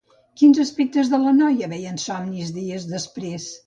Quins 0.41 0.59
aspectes 0.63 1.13
de 1.13 1.21
la 1.27 1.35
noia 1.43 1.71
veia 1.77 1.95
en 1.95 2.03
somnis 2.09 2.55
dies 2.61 2.93
després? 2.99 3.53